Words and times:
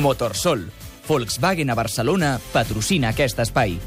Motorsol. 0.00 0.70
Volkswagen 1.08 1.70
a 1.70 1.74
Barcelona 1.74 2.38
patrocina 2.52 3.12
aquest 3.12 3.38
espai. 3.44 3.78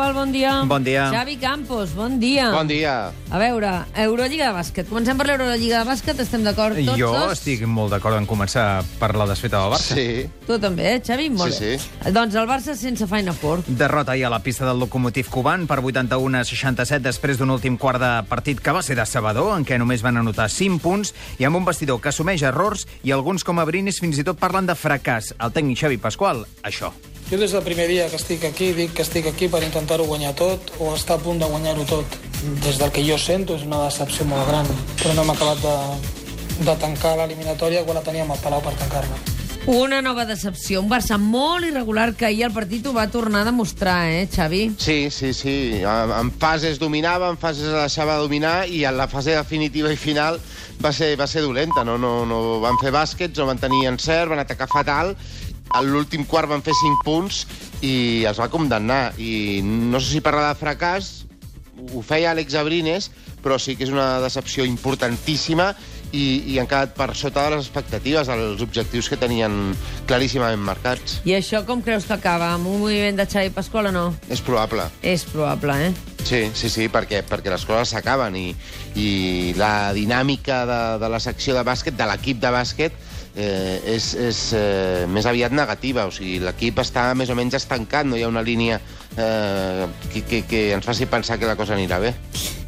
Pasqual, 0.00 0.14
bon 0.16 0.32
dia. 0.32 0.62
Bon 0.64 0.80
dia. 0.82 1.10
Xavi 1.12 1.36
Campos, 1.36 1.90
bon 1.92 2.16
dia. 2.18 2.46
Bon 2.54 2.66
dia. 2.66 3.12
A 3.28 3.36
veure, 3.38 3.68
Eurolliga 4.00 4.46
de 4.48 4.54
bàsquet. 4.56 4.86
Comencem 4.88 5.18
per 5.18 5.26
l'Eurolliga 5.28 5.82
de 5.82 5.88
bàsquet, 5.90 6.22
estem 6.24 6.40
d'acord 6.42 6.72
tots 6.78 6.96
Jo 6.96 7.10
dos? 7.12 7.34
estic 7.36 7.66
molt 7.68 7.92
d'acord 7.92 8.16
en 8.16 8.24
començar 8.26 8.80
per 8.98 9.10
la 9.14 9.26
desfeta 9.28 9.60
del 9.60 9.74
Barça. 9.74 9.98
Sí. 9.98 10.30
Tu 10.46 10.58
també, 10.58 10.94
eh, 10.94 11.02
Xavi? 11.04 11.28
Molt 11.28 11.52
Sí, 11.52 11.76
bé. 11.76 12.12
Doncs 12.16 12.34
el 12.34 12.48
Barça 12.48 12.74
sense 12.74 13.06
Final 13.06 13.34
Four. 13.34 13.60
Derrota 13.66 14.12
ahir 14.12 14.24
a 14.24 14.30
la 14.30 14.38
pista 14.38 14.64
del 14.64 14.78
Lokomotiv 14.78 15.28
Cuban 15.28 15.66
per 15.66 15.80
81 15.84 16.38
a 16.38 16.44
67 16.44 17.02
després 17.02 17.36
d'un 17.36 17.50
últim 17.50 17.76
quart 17.76 18.00
de 18.00 18.24
partit 18.26 18.58
que 18.58 18.72
va 18.72 18.82
ser 18.82 18.96
decebedor, 18.96 19.58
en 19.58 19.66
què 19.66 19.76
només 19.78 20.00
van 20.00 20.16
anotar 20.16 20.48
5 20.48 20.80
punts 20.80 21.12
i 21.38 21.44
amb 21.44 21.56
un 21.56 21.66
vestidor 21.66 22.00
que 22.00 22.08
assumeix 22.08 22.40
errors 22.40 22.86
i 23.04 23.12
alguns 23.12 23.44
com 23.44 23.58
a 23.58 23.66
Brinis 23.66 24.00
fins 24.00 24.16
i 24.16 24.24
tot 24.24 24.38
parlen 24.38 24.64
de 24.64 24.72
fracàs. 24.72 25.34
El 25.38 25.52
tècnic 25.52 25.76
Xavi 25.76 25.98
Pasqual, 25.98 26.46
això. 26.64 26.90
Jo 27.30 27.38
des 27.38 27.52
del 27.54 27.62
primer 27.62 27.86
dia 27.86 28.08
que 28.10 28.18
estic 28.18 28.42
aquí 28.48 28.72
dic 28.74 28.90
que 28.90 29.04
estic 29.06 29.28
aquí 29.30 29.46
per 29.46 29.60
intentar-ho 29.62 30.02
guanyar 30.02 30.32
tot 30.34 30.72
o 30.82 30.96
estar 30.96 31.14
a 31.20 31.22
punt 31.22 31.38
de 31.38 31.46
guanyar-ho 31.46 31.84
tot. 31.86 32.16
Des 32.64 32.80
del 32.80 32.90
que 32.90 33.04
jo 33.06 33.18
sento 33.22 33.54
és 33.54 33.62
una 33.62 33.84
decepció 33.84 34.26
molt 34.26 34.48
gran, 34.48 34.66
però 34.98 35.14
no 35.14 35.22
hem 35.22 35.30
acabat 35.36 35.62
de, 35.62 35.76
de 36.66 36.74
tancar 36.82 37.14
l'eliminatòria 37.20 37.84
quan 37.86 38.00
la 38.00 38.02
teníem 38.02 38.34
al 38.34 38.42
Palau 38.42 38.64
per 38.64 38.74
tancar-la. 38.80 39.20
Una 39.70 40.00
nova 40.02 40.24
decepció. 40.26 40.80
Un 40.82 40.88
Barça 40.90 41.20
molt 41.22 41.68
irregular 41.68 42.08
que 42.18 42.26
ahir 42.26 42.48
el 42.48 42.52
partit 42.52 42.86
ho 42.88 42.94
va 42.96 43.06
tornar 43.12 43.44
a 43.44 43.50
demostrar, 43.52 44.08
eh, 44.10 44.26
Xavi? 44.26 44.62
Sí, 44.80 45.10
sí, 45.14 45.30
sí. 45.36 45.54
En 45.84 46.32
fases 46.40 46.80
dominava, 46.80 47.28
en 47.30 47.38
fases 47.38 47.68
la 47.70 47.84
deixava 47.84 48.16
dominar 48.18 48.64
i 48.66 48.82
en 48.88 48.96
la 48.98 49.06
fase 49.06 49.36
definitiva 49.36 49.92
i 49.92 50.00
final 50.00 50.40
va 50.82 50.90
ser, 50.96 51.12
va 51.20 51.28
ser 51.30 51.44
dolenta. 51.46 51.84
No, 51.84 51.98
no, 51.98 52.24
no 52.26 52.58
van 52.64 52.80
fer 52.82 52.90
bàsquets, 52.90 53.38
no 53.38 53.46
van 53.52 53.60
tenir 53.60 53.84
encert, 53.92 54.32
van 54.32 54.42
atacar 54.42 54.66
fatal. 54.72 55.14
A 55.70 55.82
l'últim 55.86 56.24
quart 56.26 56.50
van 56.50 56.64
fer 56.66 56.74
5 56.74 57.04
punts 57.06 57.44
i 57.86 58.24
els 58.28 58.40
va 58.42 58.50
condemnar. 58.50 59.12
I 59.18 59.60
no 59.62 60.00
sé 60.00 60.16
si 60.16 60.24
parlar 60.24 60.48
de 60.50 60.58
fracàs, 60.58 61.10
ho 61.94 62.02
feia 62.04 62.32
Àlex 62.34 62.56
Abrines, 62.58 63.10
però 63.40 63.56
sí 63.58 63.76
que 63.76 63.86
és 63.86 63.92
una 63.94 64.18
decepció 64.20 64.66
importantíssima 64.68 65.70
i, 66.12 66.24
i 66.50 66.58
han 66.58 66.68
quedat 66.68 66.94
per 66.96 67.12
sota 67.16 67.46
de 67.46 67.54
les 67.54 67.68
expectatives, 67.68 68.28
dels 68.28 68.62
objectius 68.64 69.08
que 69.08 69.18
tenien 69.20 69.76
claríssimament 70.10 70.62
marcats. 70.66 71.20
I 71.28 71.36
això 71.38 71.62
com 71.66 71.82
creus 71.86 72.08
que 72.08 72.16
acaba? 72.16 72.50
Amb 72.56 72.68
un 72.70 72.80
moviment 72.82 73.20
de 73.20 73.26
Xavi 73.30 73.52
Pasqual 73.54 73.90
o 73.90 73.94
no? 73.94 74.06
És 74.28 74.42
probable. 74.44 74.88
És 75.06 75.24
probable, 75.30 75.76
eh? 75.86 75.92
Sí, 76.26 76.42
sí, 76.54 76.68
sí, 76.68 76.88
perquè, 76.92 77.22
perquè 77.26 77.52
les 77.52 77.64
coses 77.64 77.94
s'acaben 77.94 78.36
i, 78.36 78.48
i 78.98 79.08
la 79.58 79.92
dinàmica 79.96 80.64
de, 80.68 80.82
de 81.02 81.12
la 81.14 81.22
secció 81.22 81.56
de 81.56 81.64
bàsquet, 81.66 81.96
de 81.96 82.10
l'equip 82.10 82.42
de 82.42 82.52
bàsquet, 82.58 82.98
eh, 83.36 83.80
és, 83.94 84.12
és 84.14 84.40
eh, 84.56 85.06
més 85.10 85.26
aviat 85.26 85.54
negativa. 85.54 86.06
O 86.08 86.14
sigui, 86.14 86.38
l'equip 86.44 86.80
està 86.82 87.10
més 87.18 87.30
o 87.30 87.38
menys 87.38 87.58
estancat, 87.60 88.08
no 88.08 88.18
hi 88.18 88.24
ha 88.24 88.32
una 88.32 88.44
línia 88.46 88.80
eh, 89.16 89.86
que, 90.12 90.24
que, 90.24 90.42
que 90.48 90.64
ens 90.76 90.86
faci 90.86 91.10
pensar 91.10 91.38
que 91.38 91.50
la 91.50 91.58
cosa 91.58 91.76
anirà 91.78 92.00
bé. 92.02 92.14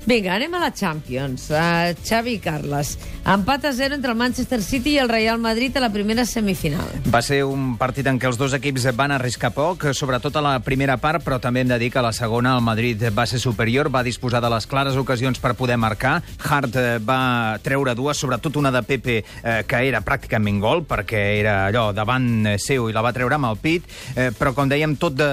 Vinga, 0.02 0.34
anem 0.34 0.54
a 0.54 0.58
la 0.58 0.72
Champions. 0.74 1.46
Uh, 1.54 1.94
Xavi 2.02 2.34
i 2.34 2.38
Carles. 2.42 2.96
Empat 3.22 3.68
a 3.68 3.72
0 3.72 3.94
entre 3.94 4.10
el 4.10 4.18
Manchester 4.18 4.58
City 4.60 4.96
i 4.96 4.98
el 4.98 5.08
Real 5.08 5.38
Madrid 5.38 5.76
a 5.78 5.80
la 5.84 5.92
primera 5.94 6.24
semifinal. 6.26 6.88
Va 7.14 7.20
ser 7.22 7.44
un 7.46 7.76
partit 7.78 8.08
en 8.10 8.18
què 8.18 8.26
els 8.26 8.38
dos 8.40 8.56
equips 8.58 8.88
van 8.98 9.14
arriscar 9.14 9.52
poc, 9.54 9.86
sobretot 9.94 10.34
a 10.34 10.42
la 10.42 10.56
primera 10.66 10.96
part, 10.98 11.22
però 11.22 11.38
també 11.38 11.62
hem 11.62 11.70
de 11.70 11.78
dir 11.78 11.92
que 11.94 12.00
a 12.00 12.02
la 12.02 12.10
segona 12.12 12.56
el 12.56 12.64
Madrid 12.66 13.04
va 13.14 13.28
ser 13.30 13.38
superior, 13.38 13.92
va 13.94 14.02
disposar 14.02 14.40
de 14.42 14.50
les 14.50 14.66
clares 14.66 14.98
ocasions 14.98 15.38
per 15.38 15.54
poder 15.54 15.78
marcar. 15.78 16.16
Hart 16.42 16.74
eh, 16.74 16.98
va 16.98 17.60
treure 17.62 17.94
dues, 17.94 18.18
sobretot 18.18 18.58
una 18.58 18.74
de 18.74 18.82
Pepe, 18.82 19.20
eh, 19.22 19.62
que 19.70 19.84
era 19.86 20.02
pràcticament 20.02 20.58
gol, 20.58 20.82
perquè 20.82 21.22
era 21.38 21.68
allò 21.68 21.92
davant 21.94 22.26
eh, 22.50 22.56
seu 22.58 22.90
i 22.90 22.96
la 22.96 23.06
va 23.06 23.14
treure 23.14 23.38
amb 23.38 23.52
el 23.52 23.62
pit, 23.62 23.86
eh, 24.16 24.32
però 24.34 24.50
com 24.58 24.66
dèiem, 24.66 24.98
tot 24.98 25.14
de, 25.14 25.30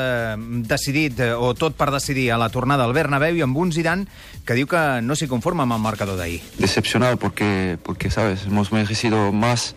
decidit, 0.70 1.26
o 1.42 1.56
tot 1.58 1.74
per 1.74 1.90
decidir 1.98 2.30
a 2.30 2.38
la 2.38 2.54
tornada 2.54 2.86
al 2.86 2.94
Bernabéu 2.94 3.42
i 3.42 3.46
amb 3.50 3.58
un 3.58 3.74
Zidane 3.74 4.06
que 4.46 4.59
diu 4.60 4.68
que 4.68 4.82
no 5.06 5.16
s'hi 5.16 5.28
conforma 5.32 5.64
amb 5.64 5.78
el 5.78 5.82
marcador 5.84 6.18
d'ahir. 6.20 6.42
decepcionado 6.60 7.18
porque, 7.18 7.78
porque, 7.84 8.12
¿sabes? 8.12 8.46
Hemos 8.46 8.72
merecido 8.72 9.32
más, 9.32 9.76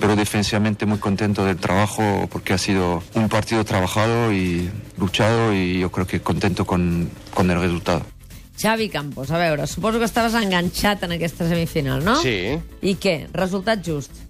pero 0.00 0.16
defensivamente 0.16 0.86
muy 0.86 0.98
contento 0.98 1.44
del 1.44 1.56
trabajo 1.56 2.28
porque 2.30 2.52
ha 2.52 2.58
sido 2.58 3.02
un 3.14 3.28
partido 3.28 3.64
trabajado 3.64 4.32
y 4.32 4.70
luchado 4.98 5.54
y 5.54 5.78
yo 5.80 5.90
creo 5.90 6.06
que 6.06 6.20
contento 6.20 6.64
con, 6.66 7.08
con 7.32 7.50
el 7.50 7.60
resultado. 7.60 8.02
Xavi 8.60 8.88
Campos, 8.88 9.30
a 9.30 9.38
veure, 9.38 9.66
suposo 9.66 9.98
que 10.00 10.06
estaves 10.08 10.32
enganxat 10.34 11.02
en 11.04 11.12
aquesta 11.12 11.44
semifinal, 11.46 12.00
no? 12.02 12.16
Sí. 12.24 12.56
I 12.80 12.94
què? 12.96 13.28
Resultat 13.36 13.84
just. 13.84 14.25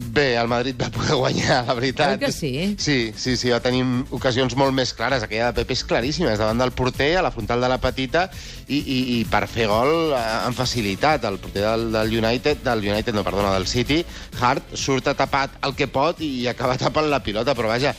Bé, 0.00 0.34
el 0.40 0.48
Madrid 0.48 0.78
va 0.80 0.88
poder 0.88 1.14
guanyar, 1.14 1.58
la 1.68 1.74
veritat. 1.76 2.14
Oi 2.14 2.18
que 2.22 2.30
sí? 2.32 2.50
Sí, 2.80 3.12
sí, 3.20 3.34
sí, 3.36 3.50
va 3.52 3.58
tenir 3.60 3.82
ocasions 4.16 4.54
molt 4.56 4.72
més 4.72 4.94
clares. 4.96 5.26
Aquella 5.26 5.50
de 5.50 5.60
Pepe 5.60 5.76
és 5.76 5.82
claríssima, 5.84 6.30
és 6.32 6.40
davant 6.40 6.58
del 6.58 6.72
porter, 6.72 7.10
a 7.20 7.24
la 7.26 7.30
frontal 7.34 7.60
de 7.60 7.68
la 7.68 7.76
petita, 7.82 8.22
i, 8.66 8.78
i, 8.80 8.98
i 9.18 9.18
per 9.28 9.44
fer 9.50 9.68
gol 9.68 10.14
eh, 10.16 10.22
amb 10.46 10.56
facilitat. 10.56 11.26
El 11.28 11.36
porter 11.42 11.66
del, 11.66 11.90
del 11.92 12.16
United, 12.22 12.64
del 12.64 12.86
United, 12.88 13.12
no, 13.14 13.26
perdona, 13.26 13.52
del 13.58 13.68
City, 13.68 14.00
Hart, 14.40 14.72
surt 14.72 15.12
a 15.12 15.14
tapat 15.18 15.60
el 15.68 15.76
que 15.76 15.90
pot 15.92 16.24
i 16.24 16.48
acaba 16.48 16.80
tapant 16.80 17.10
la 17.12 17.20
pilota, 17.20 17.54
però 17.58 17.68
vaja, 17.68 17.92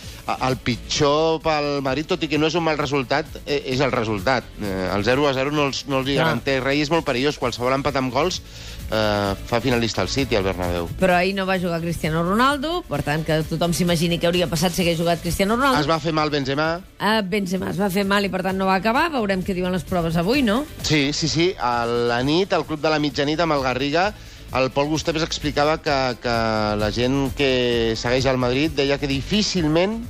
el 0.47 0.57
pitjor 0.57 1.39
pel 1.45 1.69
Madrid, 1.85 2.09
tot 2.09 2.25
i 2.25 2.31
que 2.31 2.41
no 2.41 2.49
és 2.49 2.57
un 2.57 2.65
mal 2.65 2.81
resultat, 2.81 3.29
eh, 3.45 3.61
és 3.75 3.79
el 3.79 3.93
resultat. 3.93 4.49
Eh, 4.57 4.89
El 4.91 5.05
0 5.05 5.29
a 5.29 5.37
0 5.37 5.53
no 5.53 5.69
els, 5.69 5.85
no 5.87 6.01
els 6.01 6.09
hi 6.09 6.17
garanteix 6.17 6.63
res 6.65 6.87
és 6.87 6.91
molt 6.91 7.05
perillós. 7.05 7.37
Qualsevol 7.37 7.77
empat 7.77 8.01
amb 8.01 8.13
gols 8.13 8.41
eh, 8.91 9.35
fa 9.47 9.61
finalista 9.63 10.01
al 10.01 10.09
City, 10.09 10.35
al 10.35 10.43
Bernabéu. 10.43 10.89
Però 10.99 11.15
ahir 11.15 11.33
no 11.37 11.45
va 11.47 11.57
jugar 11.59 11.81
Cristiano 11.81 12.23
Ronaldo, 12.23 12.81
per 12.89 13.01
tant, 13.07 13.23
que 13.25 13.41
tothom 13.49 13.73
s'imagini 13.73 14.19
què 14.19 14.29
hauria 14.29 14.49
passat 14.51 14.75
si 14.75 14.83
hagués 14.83 14.99
jugat 14.99 15.23
Cristiano 15.23 15.55
Ronaldo. 15.55 15.81
Es 15.81 15.89
va 15.89 15.99
fer 16.03 16.13
mal 16.13 16.29
Benzema, 16.29 16.81
Uh, 17.01 17.23
Benzema 17.25 17.71
es 17.71 17.79
va 17.81 17.87
fer 17.89 18.03
mal 18.05 18.21
i, 18.27 18.29
per 18.29 18.43
tant, 18.45 18.57
no 18.57 18.67
va 18.69 18.75
acabar. 18.77 19.07
Veurem 19.09 19.41
què 19.41 19.55
diuen 19.57 19.73
les 19.73 19.83
proves 19.87 20.15
avui, 20.21 20.43
no? 20.45 20.59
Sí, 20.85 21.09
sí, 21.17 21.27
sí. 21.27 21.47
A 21.57 21.85
la 21.87 22.19
nit, 22.21 22.53
al 22.53 22.65
Club 22.69 22.81
de 22.83 22.91
la 22.93 22.99
Mitjanit, 23.01 23.39
amb 23.41 23.55
el 23.55 23.63
Garriga, 23.65 24.11
el 24.53 24.69
Pol 24.69 24.85
Gustafes 24.91 25.23
explicava 25.23 25.79
que, 25.81 25.97
que 26.21 26.35
la 26.77 26.91
gent 26.93 27.31
que 27.37 27.93
segueix 27.97 28.27
al 28.27 28.37
Madrid 28.37 28.75
deia 28.77 28.99
que 28.99 29.07
difícilment 29.09 30.03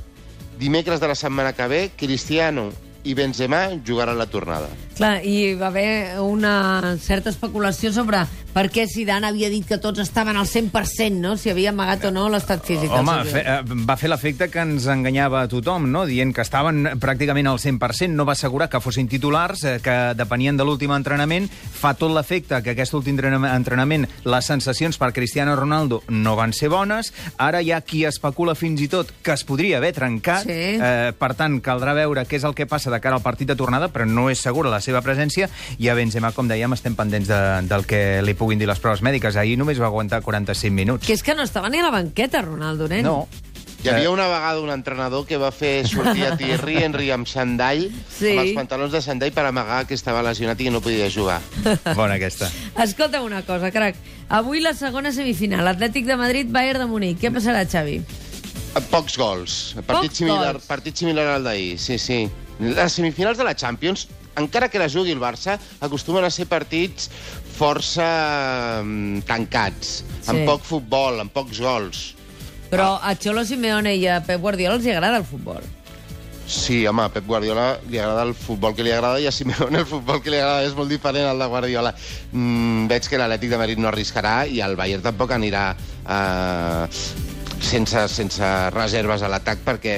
dimecres 0.58 1.00
de 1.00 1.08
la 1.08 1.14
setmana 1.14 1.54
que 1.56 1.66
ve 1.70 1.82
Cristiano 1.96 2.68
i 3.04 3.14
Benzema 3.14 3.68
jugaran 3.86 4.18
la 4.18 4.26
tornada. 4.26 4.68
Clar, 4.96 5.24
i 5.24 5.54
va 5.58 5.68
haver 5.72 6.20
una 6.20 6.96
certa 7.00 7.30
especulació 7.32 7.92
sobre 7.92 8.26
per 8.52 8.66
què 8.68 8.84
Zidane 8.84 9.30
havia 9.30 9.48
dit 9.48 9.64
que 9.64 9.78
tots 9.80 10.02
estaven 10.02 10.36
al 10.36 10.44
100%, 10.44 11.16
no? 11.22 11.38
Si 11.40 11.48
havia 11.48 11.70
amagat 11.72 12.04
o 12.04 12.10
no 12.12 12.26
l'estat 12.28 12.60
físic. 12.66 12.90
dels 12.90 13.00
Home, 13.00 13.24
fe, 13.24 13.40
eh, 13.40 13.62
va 13.88 13.96
fer 13.96 14.10
l'efecte 14.12 14.50
que 14.52 14.60
ens 14.60 14.84
enganyava 14.92 15.40
a 15.40 15.48
tothom, 15.48 15.86
no? 15.90 16.04
dient 16.04 16.34
que 16.36 16.44
estaven 16.44 16.84
pràcticament 17.00 17.48
al 17.48 17.58
100%, 17.58 18.12
no 18.12 18.26
va 18.28 18.34
assegurar 18.36 18.68
que 18.68 18.80
fossin 18.84 19.08
titulars, 19.08 19.64
eh, 19.64 19.78
que 19.82 20.12
depenien 20.18 20.58
de 20.58 20.66
l'últim 20.68 20.92
entrenament. 20.92 21.48
Fa 21.48 21.94
tot 21.94 22.12
l'efecte 22.12 22.60
que 22.62 22.74
aquest 22.74 22.92
últim 22.92 23.16
entrenament- 23.16 23.54
entrenament 23.56 24.06
les 24.24 24.44
sensacions 24.44 24.98
per 24.98 25.14
Cristiano 25.14 25.56
Ronaldo 25.56 26.02
no 26.08 26.36
van 26.36 26.52
ser 26.52 26.68
bones. 26.68 27.14
Ara 27.38 27.62
hi 27.62 27.72
ha 27.72 27.80
qui 27.80 28.04
especula 28.04 28.54
fins 28.54 28.82
i 28.82 28.88
tot 28.88 29.14
que 29.22 29.32
es 29.32 29.44
podria 29.44 29.78
haver 29.78 29.94
trencat. 29.94 30.44
Sí. 30.44 30.76
Eh, 30.76 31.12
per 31.18 31.32
tant, 31.34 31.56
caldrà 31.62 31.94
veure 31.94 32.26
què 32.28 32.36
és 32.36 32.44
el 32.44 32.54
que 32.54 32.66
passa 32.66 32.90
de 32.90 33.00
cara 33.00 33.16
al 33.16 33.22
partit 33.22 33.48
de 33.48 33.56
tornada, 33.56 33.88
però 33.88 34.04
no 34.04 34.28
és 34.28 34.38
segura 34.38 34.68
la 34.68 34.81
seva 34.84 35.00
presència. 35.02 35.48
I 35.78 35.88
a 35.88 35.94
Benzema, 35.98 36.32
com 36.36 36.50
dèiem, 36.50 36.74
estem 36.76 36.96
pendents 36.98 37.30
de, 37.30 37.38
del 37.70 37.86
que 37.88 38.20
li 38.26 38.34
puguin 38.38 38.60
dir 38.60 38.68
les 38.68 38.82
proves 38.82 39.00
mèdiques. 39.06 39.38
Ahir 39.40 39.56
només 39.60 39.80
va 39.80 39.88
aguantar 39.88 40.20
45 40.26 40.74
minuts. 40.74 41.06
Que 41.06 41.16
és 41.16 41.22
que 41.24 41.34
no 41.38 41.46
estava 41.46 41.70
ni 41.72 41.80
a 41.80 41.86
la 41.88 41.94
banqueta, 41.94 42.42
Ronaldo, 42.42 42.90
nen. 42.92 43.06
No, 43.06 43.24
Hi 43.82 43.88
havia 43.90 44.12
una 44.12 44.28
vegada 44.30 44.60
un 44.62 44.70
entrenador 44.70 45.24
que 45.26 45.34
va 45.42 45.48
fer 45.50 45.82
sortir 45.90 46.22
a 46.22 46.36
Thierry 46.38 46.76
Henry 46.84 47.08
amb 47.10 47.26
sandall, 47.26 47.88
Sí. 48.14 48.28
amb 48.30 48.44
els 48.44 48.52
pantalons 48.54 48.92
de 48.94 49.00
sandall 49.02 49.32
per 49.34 49.42
amagar 49.48 49.80
que 49.88 49.96
estava 49.98 50.22
lesionat 50.22 50.60
i 50.62 50.68
que 50.68 50.70
no 50.70 50.78
podia 50.80 51.08
jugar. 51.10 51.40
bona 51.98 52.14
aquesta. 52.14 52.46
Escolta 52.78 53.24
una 53.26 53.40
cosa, 53.42 53.72
crac. 53.74 53.98
Avui 54.28 54.60
la 54.62 54.70
segona 54.78 55.10
semifinal, 55.10 55.66
Atlètic 55.66 56.06
de 56.06 56.14
Madrid, 56.16 56.46
Bayern 56.54 56.84
de 56.84 56.86
Munic. 56.86 57.18
Què 57.24 57.32
passarà, 57.34 57.64
Xavi? 57.66 57.98
Pocs 58.92 59.18
gols. 59.18 59.56
Partit 59.84 60.12
Pocs 60.12 60.16
similar, 60.22 60.52
gols. 60.54 60.70
partit 60.70 60.96
similar 61.02 61.26
al 61.34 61.44
d'ahir, 61.50 61.74
sí, 61.82 61.98
sí. 61.98 62.20
Les 62.62 62.92
semifinals 62.94 63.36
de 63.36 63.44
la 63.50 63.56
Champions, 63.58 64.06
encara 64.36 64.68
que 64.68 64.78
la 64.80 64.88
jugui 64.88 65.12
el 65.12 65.20
Barça, 65.20 65.58
acostumen 65.80 66.24
a 66.24 66.30
ser 66.30 66.46
partits 66.50 67.10
força 67.58 68.80
mm, 68.82 69.26
tancats, 69.28 70.02
Sí. 70.22 70.30
amb 70.30 70.46
poc 70.46 70.62
futbol, 70.64 71.20
amb 71.20 71.32
pocs 71.34 71.60
gols. 71.60 72.02
Però 72.70 72.96
a 73.02 73.14
Xolo 73.20 73.44
Simeone 73.44 73.96
i 73.98 74.06
a 74.08 74.22
Pep 74.24 74.40
Guardiola 74.40 74.78
els 74.78 74.86
agrada 74.86 75.18
el 75.18 75.24
futbol. 75.28 75.62
Sí, 76.46 76.86
home, 76.86 77.04
a 77.04 77.08
Pep 77.12 77.26
Guardiola 77.26 77.78
li 77.88 77.98
agrada 77.98 78.22
el 78.26 78.34
futbol 78.34 78.74
que 78.74 78.82
li 78.84 78.90
agrada 78.92 79.20
i 79.20 79.26
a 79.26 79.32
Simeone 79.32 79.78
el 79.78 79.86
futbol 79.86 80.22
que 80.22 80.30
li 80.32 80.40
agrada 80.40 80.64
és 80.66 80.74
molt 80.76 80.90
diferent 80.90 81.28
al 81.28 81.38
de 81.38 81.46
Guardiola. 81.52 81.94
Mm, 82.32 82.88
veig 82.90 83.08
que 83.08 83.20
l'Atlètic 83.20 83.52
de 83.52 83.60
Madrid 83.60 83.78
no 83.78 83.88
arriscarà 83.88 84.46
i 84.46 84.60
el 84.60 84.76
Bayern 84.76 85.04
tampoc 85.04 85.32
anirà 85.36 85.70
eh, 85.76 86.86
sense, 87.62 88.08
sense 88.08 88.50
reserves 88.74 89.22
a 89.22 89.30
l'atac 89.32 89.62
perquè 89.64 89.94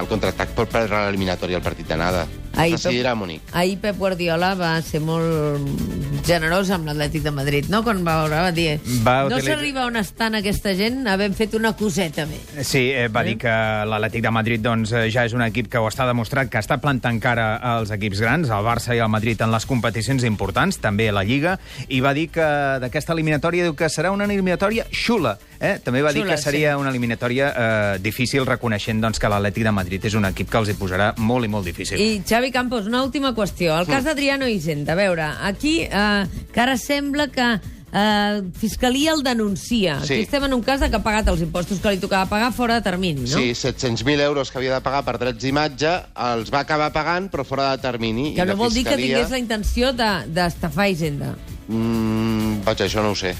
el 0.00 0.10
contraatac 0.10 0.54
pot 0.54 0.70
perdre 0.70 1.06
l'eliminatòria 1.06 1.58
al 1.58 1.64
partit 1.64 1.88
d'anada. 1.88 2.26
Ahir, 2.56 2.74
decidirà 2.76 3.12
a 3.12 3.14
Munic. 3.14 3.42
ahir 3.52 3.78
Pep 3.80 3.96
Guardiola 3.96 4.54
va 4.58 4.72
ser 4.82 5.00
molt 5.00 6.24
generós 6.26 6.68
amb 6.74 6.86
l'Atlètic 6.90 7.22
de 7.24 7.30
Madrid, 7.32 7.68
no? 7.72 7.82
Quan 7.86 8.02
va 8.04 8.18
veure, 8.22 8.40
va 8.48 8.52
dir... 8.52 8.74
Va 9.04 9.22
no 9.22 9.36
utilitzar- 9.36 9.54
s'arriba 9.56 9.86
on 9.86 9.96
estan 9.96 10.34
aquesta 10.36 10.74
gent 10.76 11.06
havent 11.08 11.34
fet 11.38 11.54
una 11.56 11.72
coseta 11.78 12.26
bé. 12.28 12.40
Sí, 12.66 12.90
eh, 12.92 13.08
va 13.08 13.22
dir 13.24 13.36
que 13.40 13.48
l'Atlètic 13.88 14.22
de 14.26 14.32
Madrid 14.34 14.60
doncs, 14.64 14.92
eh, 14.92 15.06
ja 15.14 15.24
és 15.24 15.32
un 15.36 15.42
equip 15.46 15.70
que 15.72 15.78
ho 15.80 15.88
està 15.88 16.06
demostrat, 16.10 16.50
que 16.52 16.60
està 16.60 16.80
plantant 16.82 17.20
cara 17.22 17.54
als 17.76 17.90
equips 17.96 18.20
grans, 18.20 18.50
al 18.50 18.66
Barça 18.66 18.96
i 18.96 19.00
al 19.00 19.08
Madrid 19.12 19.40
en 19.40 19.54
les 19.54 19.66
competicions 19.66 20.24
importants, 20.28 20.80
també 20.82 21.08
a 21.08 21.16
la 21.16 21.24
Lliga, 21.24 21.56
i 21.88 22.00
va 22.04 22.12
dir 22.14 22.28
que 22.34 22.46
d'aquesta 22.82 23.14
eliminatòria 23.16 23.64
diu 23.70 23.74
que 23.78 23.88
serà 23.88 24.12
una 24.12 24.26
eliminatòria 24.28 24.86
xula. 24.90 25.38
Eh? 25.60 25.74
També 25.84 26.00
va 26.00 26.10
dir 26.12 26.22
Xula, 26.22 26.34
que 26.38 26.40
seria 26.40 26.78
una 26.80 26.88
eliminatòria 26.88 27.50
eh, 27.52 27.98
difícil, 28.00 28.46
reconeixent 28.48 29.02
doncs, 29.02 29.18
que 29.20 29.28
l'Atlètic 29.28 29.66
de 29.68 29.72
Madrid 29.76 30.04
és 30.08 30.14
un 30.16 30.24
equip 30.24 30.48
que 30.48 30.56
els 30.62 30.70
hi 30.72 30.76
posarà 30.80 31.10
molt 31.18 31.44
i 31.44 31.50
molt 31.52 31.66
difícil. 31.68 32.00
I 32.00 32.22
Xavi 32.26 32.50
Campos, 32.50 32.86
una 32.88 33.02
última 33.04 33.34
qüestió. 33.36 33.76
El 33.78 33.86
cas 33.86 34.04
d'Adriano 34.08 34.48
Hisenda, 34.48 34.94
a 34.94 34.96
veure, 34.96 35.26
aquí 35.44 35.82
eh, 35.84 36.24
que 36.54 36.60
ara 36.64 36.78
sembla 36.80 37.28
que 37.28 37.50
eh, 37.92 38.40
Fiscalia 38.56 39.12
el 39.12 39.22
denuncia. 39.22 39.98
Sí. 40.00 40.14
Aquí 40.14 40.22
estem 40.22 40.44
en 40.48 40.54
un 40.54 40.62
cas 40.64 40.80
de 40.80 40.88
que 40.88 40.96
ha 40.96 41.02
pagat 41.04 41.28
els 41.28 41.42
impostos 41.44 41.80
que 41.84 41.92
li 41.92 42.00
tocava 42.00 42.24
pagar 42.30 42.52
fora 42.56 42.78
de 42.80 42.86
termini, 42.88 43.26
no? 43.28 43.36
Sí, 43.36 43.50
700.000 43.52 44.18
euros 44.30 44.50
que 44.50 44.58
havia 44.62 44.78
de 44.78 44.80
pagar 44.80 45.04
per 45.04 45.18
drets 45.20 45.42
d'imatge, 45.44 45.92
els 46.32 46.48
va 46.54 46.64
acabar 46.64 46.88
pagant, 46.96 47.28
però 47.28 47.44
fora 47.44 47.72
de 47.76 47.82
termini. 47.84 48.30
Que 48.32 48.48
I 48.48 48.52
no 48.54 48.56
vol 48.56 48.72
dir 48.72 48.84
que 48.86 48.96
Fiscalia- 48.96 49.12
tingués 49.18 49.30
la 49.36 49.38
intenció 49.44 49.92
de- 49.92 50.24
d'estafar 50.32 50.86
de, 50.86 50.92
Hisenda. 50.96 51.34
Mm, 51.68 52.62
vaig, 52.64 52.80
això 52.88 53.02
no 53.04 53.12
ho 53.12 53.14
sé. 53.18 53.34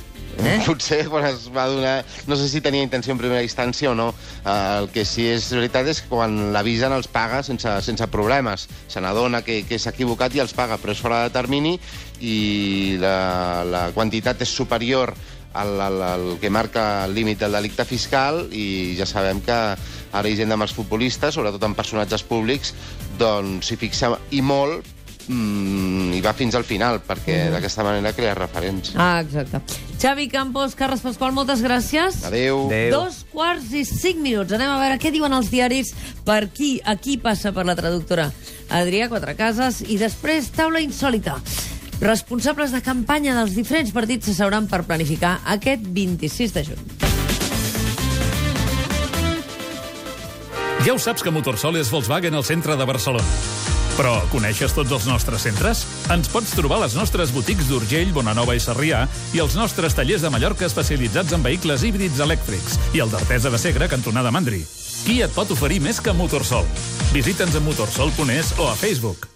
Eh? 0.44 0.58
Potser 0.68 1.02
quan 1.10 1.26
es 1.28 1.48
va 1.54 1.66
donar... 1.70 1.94
No 2.30 2.36
sé 2.36 2.48
si 2.48 2.62
tenia 2.64 2.84
intenció 2.86 3.14
en 3.14 3.20
primera 3.20 3.42
instància 3.44 3.90
o 3.92 3.96
no. 3.98 4.10
Uh, 4.44 4.82
el 4.82 4.90
que 4.94 5.04
sí 5.08 5.26
és 5.30 5.50
veritat 5.54 5.88
és 5.92 6.02
que 6.02 6.10
quan 6.12 6.52
l'avisen 6.54 6.94
els 6.96 7.10
paga 7.10 7.42
sense, 7.46 7.74
sense 7.86 8.08
problemes. 8.12 8.68
Se 8.88 9.02
n'adona 9.02 9.42
que, 9.46 9.62
que 9.68 9.78
s'ha 9.78 9.94
equivocat 9.94 10.34
i 10.36 10.44
els 10.44 10.56
paga, 10.56 10.80
però 10.80 10.94
és 10.96 11.02
fora 11.02 11.24
de 11.26 11.34
termini 11.34 11.76
i 12.20 12.96
la, 13.00 13.64
la 13.64 13.84
quantitat 13.96 14.42
és 14.44 14.52
superior 14.52 15.14
al, 15.52 15.80
al, 15.80 16.02
al 16.02 16.26
que 16.40 16.50
marca 16.50 17.04
el 17.04 17.14
límit 17.14 17.40
del 17.40 17.56
delicte 17.56 17.84
fiscal 17.88 18.44
i 18.52 18.94
ja 18.98 19.06
sabem 19.08 19.40
que 19.42 19.56
ara 19.56 20.30
Hisenda 20.30 20.56
amb 20.58 20.66
els 20.66 20.74
futbolistes, 20.74 21.34
sobretot 21.34 21.64
en 21.66 21.74
personatges 21.78 22.24
públics, 22.26 22.74
doncs 23.18 23.70
s'hi 23.70 23.78
fixa 23.80 24.14
i 24.30 24.42
molt 24.42 24.86
mm, 25.30 26.18
i 26.18 26.20
va 26.24 26.34
fins 26.36 26.56
al 26.58 26.66
final, 26.66 27.00
perquè 27.06 27.38
d'aquesta 27.54 27.86
manera 27.86 28.12
crea 28.16 28.34
referents. 28.38 28.92
Ah, 28.96 29.20
exacte. 29.22 29.62
Xavi 30.00 30.28
Campos, 30.32 30.74
Carles 30.74 31.02
Pasqual, 31.04 31.32
moltes 31.36 31.62
gràcies. 31.64 32.22
Adéu. 32.26 32.66
Adéu. 32.66 32.94
Dos 32.96 33.22
quarts 33.32 33.72
i 33.76 33.84
cinc 33.88 34.22
minuts. 34.24 34.52
Anem 34.56 34.70
a 34.72 34.78
veure 34.80 35.00
què 35.00 35.12
diuen 35.14 35.32
els 35.36 35.50
diaris 35.52 35.92
per 36.26 36.48
qui, 36.54 36.78
aquí 36.84 37.18
passa 37.20 37.54
per 37.56 37.66
la 37.68 37.76
traductora 37.78 38.30
Adrià 38.70 39.10
Quatrecases 39.12 39.82
i 39.88 39.98
després 40.00 40.50
taula 40.56 40.82
insòlita. 40.84 41.38
Responsables 42.00 42.72
de 42.72 42.80
campanya 42.80 43.36
dels 43.36 43.52
diferents 43.58 43.92
partits 43.92 44.30
s'asseuran 44.30 44.70
per 44.70 44.86
planificar 44.88 45.40
aquest 45.52 45.84
26 45.84 46.56
de 46.56 46.64
juny. 46.70 46.84
Ja 50.80 50.94
ho 50.94 50.98
saps 50.98 51.20
que 51.20 51.28
Motorsol 51.28 51.76
és 51.76 51.92
Volkswagen 51.92 52.32
al 52.32 52.46
centre 52.48 52.72
de 52.80 52.88
Barcelona. 52.88 53.59
Però 54.00 54.14
coneixes 54.32 54.72
tots 54.72 54.94
els 54.96 55.04
nostres 55.04 55.42
centres? 55.44 55.82
Ens 56.08 56.30
pots 56.32 56.54
trobar 56.56 56.78
a 56.78 56.86
les 56.86 56.94
nostres 56.96 57.34
botics 57.36 57.66
d'Urgell, 57.68 58.14
Bonanova 58.16 58.54
i 58.56 58.62
Sarrià 58.64 59.02
i 59.36 59.42
els 59.44 59.58
nostres 59.60 59.92
tallers 59.98 60.24
de 60.24 60.30
Mallorca 60.32 60.64
especialitzats 60.64 61.34
en 61.36 61.44
vehicles 61.44 61.84
híbrids 61.84 62.22
elèctrics 62.24 62.78
i 62.96 63.02
el 63.04 63.12
d'Artesa 63.12 63.52
de 63.52 63.60
Segre, 63.60 63.90
cantonada 63.92 64.32
Mandri. 64.32 64.62
Qui 65.04 65.18
et 65.20 65.34
pot 65.36 65.52
oferir 65.52 65.82
més 65.84 66.00
que 66.00 66.16
Motorsol? 66.16 66.64
Visita'ns 67.12 67.60
a 67.60 67.62
motorsol.es 67.66 68.54
o 68.56 68.70
a 68.70 68.78
Facebook. 68.80 69.28